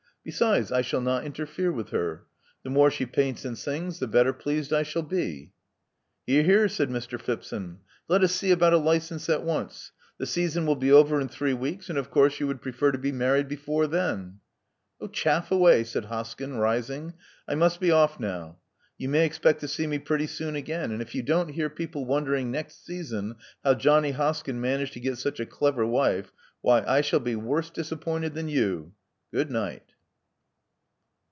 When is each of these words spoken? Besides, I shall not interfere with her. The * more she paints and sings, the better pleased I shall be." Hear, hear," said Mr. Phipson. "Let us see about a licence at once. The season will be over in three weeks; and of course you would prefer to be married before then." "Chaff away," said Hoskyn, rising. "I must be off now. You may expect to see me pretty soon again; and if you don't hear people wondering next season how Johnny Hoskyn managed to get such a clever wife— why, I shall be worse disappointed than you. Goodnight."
Besides, 0.23 0.71
I 0.71 0.81
shall 0.83 1.01
not 1.01 1.23
interfere 1.25 1.71
with 1.71 1.89
her. 1.89 2.27
The 2.61 2.69
* 2.69 2.69
more 2.69 2.91
she 2.91 3.07
paints 3.07 3.43
and 3.43 3.57
sings, 3.57 3.97
the 3.97 4.05
better 4.05 4.31
pleased 4.31 4.71
I 4.71 4.83
shall 4.83 5.01
be." 5.01 5.51
Hear, 6.27 6.43
hear," 6.43 6.69
said 6.69 6.91
Mr. 6.91 7.19
Phipson. 7.19 7.79
"Let 8.07 8.23
us 8.23 8.31
see 8.31 8.51
about 8.51 8.71
a 8.73 8.77
licence 8.77 9.29
at 9.29 9.41
once. 9.41 9.91
The 10.19 10.27
season 10.27 10.67
will 10.67 10.75
be 10.75 10.91
over 10.91 11.19
in 11.19 11.27
three 11.27 11.55
weeks; 11.55 11.89
and 11.89 11.97
of 11.97 12.11
course 12.11 12.39
you 12.39 12.45
would 12.45 12.61
prefer 12.61 12.91
to 12.91 12.99
be 12.99 13.11
married 13.11 13.47
before 13.47 13.87
then." 13.87 14.41
"Chaff 15.11 15.51
away," 15.51 15.83
said 15.83 16.05
Hoskyn, 16.05 16.59
rising. 16.59 17.15
"I 17.47 17.55
must 17.55 17.79
be 17.79 17.89
off 17.89 18.19
now. 18.19 18.59
You 18.99 19.09
may 19.09 19.25
expect 19.25 19.59
to 19.61 19.67
see 19.67 19.87
me 19.87 19.97
pretty 19.97 20.27
soon 20.27 20.55
again; 20.55 20.91
and 20.91 21.01
if 21.01 21.15
you 21.15 21.23
don't 21.23 21.47
hear 21.49 21.67
people 21.67 22.05
wondering 22.05 22.51
next 22.51 22.85
season 22.85 23.37
how 23.63 23.73
Johnny 23.73 24.11
Hoskyn 24.13 24.59
managed 24.61 24.93
to 24.93 24.99
get 24.99 25.17
such 25.17 25.39
a 25.39 25.47
clever 25.47 25.83
wife— 25.83 26.31
why, 26.61 26.83
I 26.85 27.01
shall 27.01 27.19
be 27.21 27.35
worse 27.35 27.71
disappointed 27.71 28.35
than 28.35 28.47
you. 28.49 28.93
Goodnight." 29.33 29.81